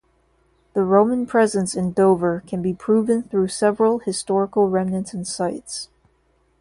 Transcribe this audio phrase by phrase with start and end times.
[0.73, 5.89] The Roman presence in Dover can be proven through several historical remnants and sites.